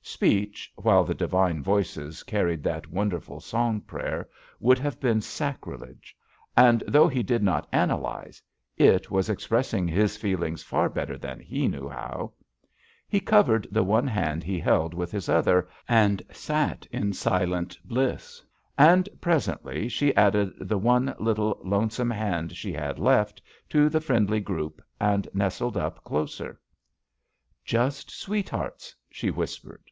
Speech, 0.00 0.72
while 0.76 1.04
the 1.04 1.14
divine 1.14 1.62
voices 1.62 2.22
carried 2.22 2.62
that 2.62 2.88
wonderful 2.90 3.40
song 3.40 3.82
prayer, 3.82 4.26
would 4.58 4.78
have 4.78 4.98
been 4.98 5.20
sac 5.20 5.60
rilege. 5.66 6.16
And, 6.56 6.82
though 6.88 7.08
he 7.08 7.22
did 7.22 7.42
not 7.42 7.68
analyze, 7.72 8.40
it 8.78 9.10
was 9.10 9.28
expressing 9.28 9.86
his 9.86 10.16
feelings 10.16 10.62
far 10.62 10.88
better 10.88 11.18
than 11.18 11.40
he 11.40 11.68
knew 11.68 11.90
how. 11.90 12.32
He 13.06 13.20
covered 13.20 13.68
the 13.70 13.82
one 13.84 14.06
hand 14.06 14.42
he 14.42 14.58
held 14.58 14.94
with 14.94 15.12
his 15.12 15.28
other 15.28 15.68
and 15.86 16.22
sat 16.32 16.86
in 16.90 17.12
silent 17.12 17.78
bliss, 17.84 18.42
and 18.78 19.10
presently 19.20 19.90
she 19.90 20.16
added 20.16 20.54
the 20.58 20.78
one, 20.78 21.14
little, 21.18 21.60
lonesome 21.62 22.10
hand 22.10 22.56
she 22.56 22.72
had 22.72 22.98
left 22.98 23.42
to 23.68 23.90
the 23.90 24.00
friendly 24.00 24.40
group, 24.40 24.82
and 24.98 25.28
nestled 25.34 25.74
yp 25.76 25.96
closer. 26.02 26.58
JUST 27.62 28.10
SWEETHEARTS 28.10 28.10
"Just 28.10 28.10
sweethearts 28.90 28.94
1" 28.94 28.94
she 29.10 29.30
whispered. 29.30 29.82